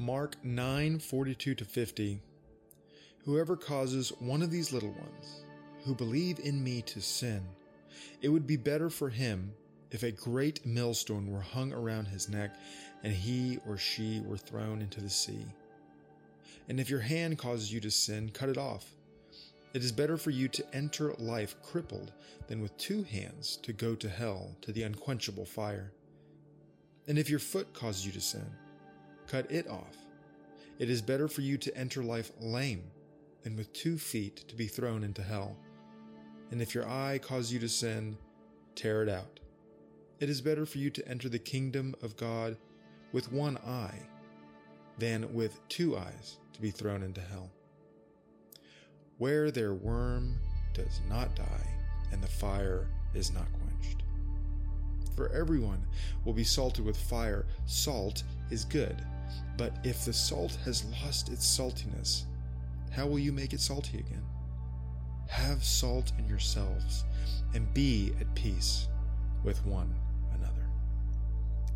Mark 0.00 0.42
9 0.42 0.98
42 0.98 1.54
to 1.56 1.62
50. 1.62 2.22
Whoever 3.26 3.54
causes 3.54 4.08
one 4.18 4.40
of 4.40 4.50
these 4.50 4.72
little 4.72 4.92
ones 4.92 5.44
who 5.84 5.94
believe 5.94 6.38
in 6.38 6.64
me 6.64 6.80
to 6.80 7.02
sin, 7.02 7.42
it 8.22 8.30
would 8.30 8.46
be 8.46 8.56
better 8.56 8.88
for 8.88 9.10
him 9.10 9.52
if 9.90 10.02
a 10.02 10.10
great 10.10 10.64
millstone 10.64 11.30
were 11.30 11.42
hung 11.42 11.74
around 11.74 12.06
his 12.06 12.30
neck 12.30 12.56
and 13.04 13.12
he 13.12 13.58
or 13.68 13.76
she 13.76 14.22
were 14.24 14.38
thrown 14.38 14.80
into 14.80 15.02
the 15.02 15.10
sea. 15.10 15.44
And 16.70 16.80
if 16.80 16.88
your 16.88 17.00
hand 17.00 17.36
causes 17.36 17.70
you 17.70 17.80
to 17.80 17.90
sin, 17.90 18.30
cut 18.32 18.48
it 18.48 18.56
off. 18.56 18.86
It 19.74 19.84
is 19.84 19.92
better 19.92 20.16
for 20.16 20.30
you 20.30 20.48
to 20.48 20.74
enter 20.74 21.12
life 21.18 21.56
crippled 21.62 22.10
than 22.46 22.62
with 22.62 22.74
two 22.78 23.02
hands 23.02 23.58
to 23.64 23.74
go 23.74 23.94
to 23.96 24.08
hell, 24.08 24.56
to 24.62 24.72
the 24.72 24.84
unquenchable 24.84 25.44
fire. 25.44 25.92
And 27.06 27.18
if 27.18 27.28
your 27.28 27.38
foot 27.38 27.74
causes 27.74 28.06
you 28.06 28.12
to 28.12 28.20
sin, 28.22 28.46
cut 29.30 29.50
it 29.50 29.68
off. 29.68 29.96
It 30.78 30.90
is 30.90 31.02
better 31.02 31.28
for 31.28 31.42
you 31.42 31.56
to 31.58 31.76
enter 31.76 32.02
life 32.02 32.32
lame 32.40 32.82
than 33.42 33.56
with 33.56 33.72
two 33.72 33.98
feet 33.98 34.48
to 34.48 34.56
be 34.56 34.66
thrown 34.66 35.04
into 35.04 35.22
hell. 35.22 35.56
And 36.50 36.60
if 36.60 36.74
your 36.74 36.88
eye 36.88 37.20
causes 37.22 37.52
you 37.52 37.60
to 37.60 37.68
sin, 37.68 38.16
tear 38.74 39.02
it 39.02 39.08
out. 39.08 39.40
It 40.18 40.28
is 40.28 40.40
better 40.40 40.66
for 40.66 40.78
you 40.78 40.90
to 40.90 41.08
enter 41.08 41.28
the 41.28 41.38
kingdom 41.38 41.94
of 42.02 42.16
God 42.16 42.56
with 43.12 43.32
one 43.32 43.56
eye 43.58 44.00
than 44.98 45.32
with 45.32 45.60
two 45.68 45.96
eyes 45.96 46.38
to 46.52 46.60
be 46.60 46.70
thrown 46.70 47.02
into 47.02 47.20
hell 47.20 47.50
where 49.20 49.50
their 49.50 49.74
worm 49.74 50.34
does 50.72 51.02
not 51.06 51.36
die 51.36 51.68
and 52.10 52.22
the 52.22 52.26
fire 52.26 52.86
is 53.14 53.30
not 53.30 53.46
quenched. 53.52 54.02
For 55.14 55.28
everyone 55.28 55.86
will 56.24 56.32
be 56.32 56.42
salted 56.42 56.86
with 56.86 56.96
fire. 56.96 57.44
Salt 57.66 58.22
is 58.50 58.64
good, 58.64 58.96
but 59.56 59.74
if 59.84 60.04
the 60.04 60.12
salt 60.12 60.56
has 60.64 60.84
lost 61.02 61.28
its 61.28 61.46
saltiness, 61.46 62.24
how 62.90 63.06
will 63.06 63.18
you 63.18 63.32
make 63.32 63.52
it 63.52 63.60
salty 63.60 63.98
again? 63.98 64.24
Have 65.28 65.62
salt 65.62 66.12
in 66.18 66.26
yourselves 66.26 67.04
and 67.54 67.72
be 67.72 68.12
at 68.20 68.34
peace 68.34 68.88
with 69.44 69.64
one 69.64 69.94
another. 70.34 70.66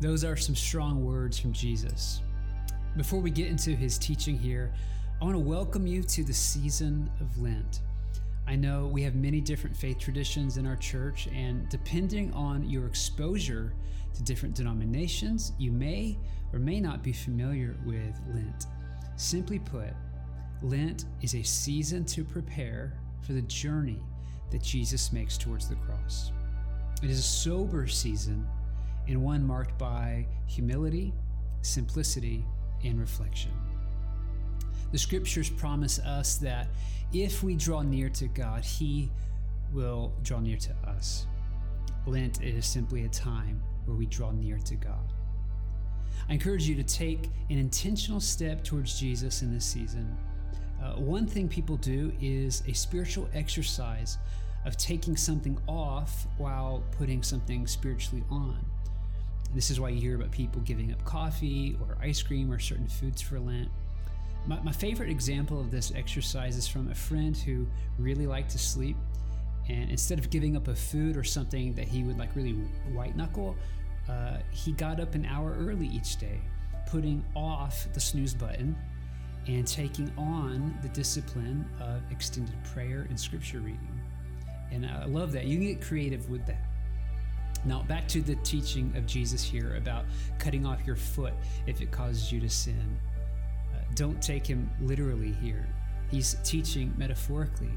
Those 0.00 0.24
are 0.24 0.36
some 0.36 0.56
strong 0.56 1.04
words 1.04 1.38
from 1.38 1.52
Jesus. 1.52 2.22
Before 2.96 3.20
we 3.20 3.30
get 3.30 3.48
into 3.48 3.70
his 3.70 3.98
teaching 3.98 4.38
here, 4.38 4.72
I 5.20 5.24
want 5.24 5.36
to 5.36 5.40
welcome 5.40 5.86
you 5.86 6.02
to 6.02 6.24
the 6.24 6.34
season 6.34 7.10
of 7.20 7.40
Lent. 7.40 7.80
I 8.48 8.54
know 8.54 8.86
we 8.86 9.02
have 9.02 9.14
many 9.16 9.40
different 9.40 9.76
faith 9.76 9.98
traditions 9.98 10.56
in 10.56 10.66
our 10.66 10.76
church, 10.76 11.28
and 11.34 11.68
depending 11.68 12.32
on 12.32 12.68
your 12.68 12.86
exposure 12.86 13.72
to 14.14 14.22
different 14.22 14.54
denominations, 14.54 15.52
you 15.58 15.72
may 15.72 16.16
or 16.52 16.60
may 16.60 16.80
not 16.80 17.02
be 17.02 17.12
familiar 17.12 17.76
with 17.84 18.14
Lent. 18.32 18.66
Simply 19.16 19.58
put, 19.58 19.90
Lent 20.62 21.06
is 21.22 21.34
a 21.34 21.42
season 21.42 22.04
to 22.06 22.24
prepare 22.24 22.98
for 23.22 23.32
the 23.32 23.42
journey 23.42 24.00
that 24.52 24.62
Jesus 24.62 25.12
makes 25.12 25.36
towards 25.36 25.68
the 25.68 25.74
cross. 25.76 26.30
It 27.02 27.10
is 27.10 27.18
a 27.18 27.22
sober 27.22 27.86
season 27.86 28.46
and 29.08 29.22
one 29.22 29.44
marked 29.44 29.76
by 29.76 30.26
humility, 30.46 31.12
simplicity, 31.62 32.44
and 32.84 32.98
reflection. 32.98 33.52
The 34.96 35.00
scriptures 35.00 35.50
promise 35.50 35.98
us 35.98 36.36
that 36.38 36.68
if 37.12 37.42
we 37.42 37.54
draw 37.54 37.82
near 37.82 38.08
to 38.08 38.28
God, 38.28 38.64
He 38.64 39.10
will 39.70 40.10
draw 40.22 40.40
near 40.40 40.56
to 40.56 40.72
us. 40.88 41.26
Lent 42.06 42.42
is 42.42 42.64
simply 42.64 43.04
a 43.04 43.08
time 43.10 43.62
where 43.84 43.94
we 43.94 44.06
draw 44.06 44.30
near 44.30 44.56
to 44.56 44.74
God. 44.74 45.12
I 46.30 46.32
encourage 46.32 46.66
you 46.66 46.74
to 46.76 46.82
take 46.82 47.28
an 47.50 47.58
intentional 47.58 48.20
step 48.20 48.64
towards 48.64 48.98
Jesus 48.98 49.42
in 49.42 49.52
this 49.52 49.66
season. 49.66 50.16
Uh, 50.82 50.92
one 50.92 51.26
thing 51.26 51.46
people 51.46 51.76
do 51.76 52.10
is 52.18 52.62
a 52.66 52.72
spiritual 52.72 53.28
exercise 53.34 54.16
of 54.64 54.78
taking 54.78 55.14
something 55.14 55.58
off 55.68 56.26
while 56.38 56.82
putting 56.92 57.22
something 57.22 57.66
spiritually 57.66 58.24
on. 58.30 58.64
This 59.54 59.70
is 59.70 59.78
why 59.78 59.90
you 59.90 60.00
hear 60.00 60.16
about 60.16 60.30
people 60.30 60.62
giving 60.62 60.90
up 60.90 61.04
coffee 61.04 61.76
or 61.82 61.98
ice 62.00 62.22
cream 62.22 62.50
or 62.50 62.58
certain 62.58 62.88
foods 62.88 63.20
for 63.20 63.38
Lent. 63.38 63.68
My, 64.46 64.60
my 64.60 64.72
favorite 64.72 65.10
example 65.10 65.60
of 65.60 65.70
this 65.70 65.92
exercise 65.94 66.56
is 66.56 66.68
from 66.68 66.90
a 66.90 66.94
friend 66.94 67.36
who 67.36 67.66
really 67.98 68.26
liked 68.26 68.50
to 68.50 68.58
sleep. 68.58 68.96
And 69.68 69.90
instead 69.90 70.18
of 70.18 70.30
giving 70.30 70.56
up 70.56 70.68
a 70.68 70.74
food 70.74 71.16
or 71.16 71.24
something 71.24 71.74
that 71.74 71.88
he 71.88 72.04
would 72.04 72.18
like 72.18 72.34
really 72.36 72.52
white 72.92 73.16
knuckle, 73.16 73.56
uh, 74.08 74.38
he 74.52 74.72
got 74.72 75.00
up 75.00 75.16
an 75.16 75.26
hour 75.26 75.56
early 75.58 75.88
each 75.88 76.16
day, 76.18 76.40
putting 76.86 77.24
off 77.34 77.88
the 77.92 77.98
snooze 77.98 78.34
button 78.34 78.76
and 79.48 79.66
taking 79.66 80.12
on 80.16 80.76
the 80.82 80.88
discipline 80.88 81.68
of 81.80 82.00
extended 82.12 82.54
prayer 82.72 83.06
and 83.08 83.18
scripture 83.18 83.58
reading. 83.58 84.00
And 84.70 84.86
I 84.86 85.06
love 85.06 85.32
that. 85.32 85.46
You 85.46 85.56
can 85.58 85.66
get 85.66 85.80
creative 85.80 86.28
with 86.30 86.46
that. 86.46 86.62
Now, 87.64 87.82
back 87.82 88.06
to 88.08 88.22
the 88.22 88.36
teaching 88.36 88.92
of 88.96 89.06
Jesus 89.06 89.42
here 89.42 89.74
about 89.76 90.04
cutting 90.38 90.64
off 90.64 90.86
your 90.86 90.94
foot 90.94 91.34
if 91.66 91.80
it 91.80 91.90
causes 91.90 92.30
you 92.30 92.38
to 92.40 92.48
sin 92.48 92.96
don't 93.94 94.20
take 94.22 94.46
him 94.46 94.70
literally 94.80 95.32
here. 95.32 95.66
He's 96.10 96.36
teaching 96.44 96.92
metaphorically. 96.96 97.72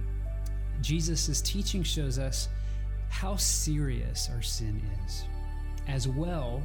Jesus' 0.82 1.42
teaching 1.42 1.84
shows 1.84 2.20
us 2.20 2.50
how 3.10 3.36
serious 3.36 4.30
our 4.34 4.42
sin 4.42 4.82
is, 5.06 5.24
as 5.88 6.08
well 6.08 6.62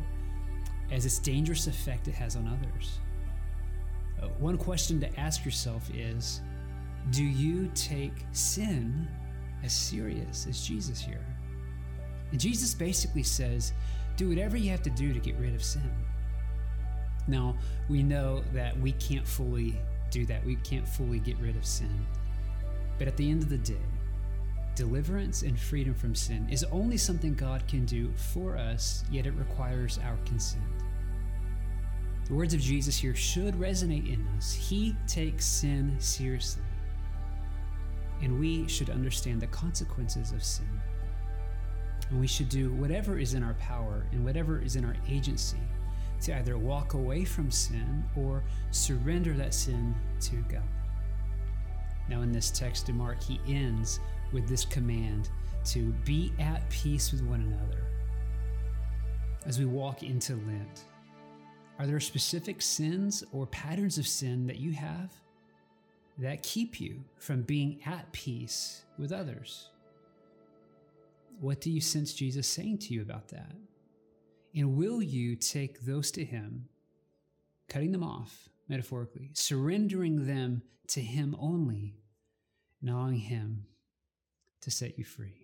as 0.91 1.07
its 1.07 1.19
dangerous 1.19 1.67
effect 1.67 2.09
it 2.09 2.15
has 2.15 2.37
on 2.37 2.47
others. 2.47 2.99
Uh, 4.23 4.29
one 4.39 4.57
question 4.57 5.01
to 5.01 5.21
ask 5.21 5.45
yourself 5.45 5.89
is 5.95 6.41
Do 7.11 7.25
you 7.25 7.71
take 7.75 8.13
sin 8.33 9.09
as 9.63 9.73
serious 9.73 10.47
as 10.49 10.67
Jesus 10.67 11.01
here? 11.01 11.25
And 12.31 12.41
Jesus 12.41 12.75
basically 12.75 13.23
says, 13.23 13.73
Do 14.17 14.29
whatever 14.29 14.57
you 14.57 14.71
have 14.71 14.83
to 14.83 14.91
do 14.91 15.13
to 15.13 15.21
get 15.21 15.37
rid 15.37 15.55
of 15.55 15.65
sin. 15.65 15.91
Now, 17.27 17.57
we 17.89 18.03
know 18.03 18.43
that 18.53 18.79
we 18.79 18.93
can't 18.93 19.27
fully 19.27 19.77
do 20.11 20.27
that. 20.27 20.45
We 20.45 20.57
can't 20.57 20.87
fully 20.87 21.19
get 21.19 21.37
rid 21.39 21.57
of 21.57 21.65
sin. 21.65 22.07
But 22.99 23.09
at 23.09 23.17
the 23.17 23.31
end 23.31 23.43
of 23.43 23.49
the 23.49 23.59
day, 23.59 23.77
deliverance 24.75 25.43
and 25.43 25.59
freedom 25.59 25.95
from 25.95 26.15
sin 26.15 26.47
is 26.51 26.65
only 26.65 26.97
something 26.97 27.35
God 27.35 27.67
can 27.67 27.85
do 27.85 28.13
for 28.15 28.57
us, 28.57 29.05
yet 29.11 29.27
it 29.27 29.35
requires 29.35 29.99
our 30.05 30.17
consent. 30.27 30.63
The 32.27 32.35
words 32.35 32.55
of 32.55 32.61
Jesus 32.61 32.97
here 32.97 33.15
should 33.15 33.55
resonate 33.55 34.13
in 34.13 34.27
us. 34.37 34.55
He 34.55 34.97
takes 35.07 35.45
sin 35.45 35.95
seriously, 35.99 36.63
and 38.23 38.39
we 38.41 38.67
should 38.67 38.91
understand 38.91 39.41
the 39.41 39.47
consequences 39.49 40.33
of 40.33 40.43
sin. 40.43 40.81
And 42.11 42.21
we 42.21 42.27
should 42.27 42.49
do 42.49 42.73
whatever 42.75 43.19
is 43.19 43.35
in 43.35 43.43
our 43.43 43.55
power 43.55 44.07
and 44.13 44.25
whatever 44.25 44.61
is 44.61 44.77
in 44.77 44.85
our 44.85 44.95
agency 45.09 45.59
to 46.25 46.37
either 46.37 46.59
walk 46.59 46.95
away 46.95 47.25
from 47.25 47.51
sin 47.51 48.05
or 48.17 48.43
surrender 48.71 49.35
that 49.35 49.55
sin 49.55 49.95
to 50.21 50.37
God. 50.49 50.63
Now, 52.09 52.23
in 52.23 52.33
this 52.33 52.51
text 52.51 52.89
of 52.89 52.95
Mark, 52.95 53.23
he 53.23 53.41
ends 53.47 54.01
with 54.33 54.49
this 54.49 54.65
command 54.65 55.31
to 55.67 55.93
be 56.05 56.33
at 56.39 56.69
peace 56.71 57.13
with 57.13 57.23
one 57.23 57.41
another. 57.41 57.85
As 59.47 59.59
we 59.59 59.65
walk 59.65 60.03
into 60.03 60.35
Lent, 60.35 60.85
are 61.79 61.87
there 61.87 62.01
specific 62.01 62.63
sins 62.63 63.25
or 63.33 63.47
patterns 63.47 63.99
of 63.99 64.07
sin 64.07 64.47
that 64.47 64.59
you 64.59 64.73
have 64.73 65.13
that 66.19 66.43
keep 66.43 66.81
you 66.81 67.03
from 67.19 67.43
being 67.43 67.81
at 67.85 68.11
peace 68.13 68.85
with 68.99 69.13
others? 69.13 69.69
What 71.41 71.61
do 71.61 71.71
you 71.71 71.81
sense 71.81 72.15
Jesus 72.15 72.47
saying 72.47 72.79
to 72.79 72.95
you 72.95 73.03
about 73.03 73.29
that? 73.29 73.53
And 74.55 74.77
will 74.77 75.03
you 75.03 75.37
take 75.37 75.81
those 75.81 76.11
to 76.13 76.25
Him, 76.25 76.69
cutting 77.69 77.93
them 77.93 78.05
off, 78.05 78.49
metaphorically, 78.69 79.31
surrendering 79.35 80.27
them 80.27 80.63
to 80.89 81.01
Him 81.01 81.35
only, 81.39 81.97
and 82.81 82.91
allowing 82.91 83.19
Him 83.19 83.67
to 84.61 84.71
set 84.71 84.99
you 84.99 85.05
free? 85.05 85.44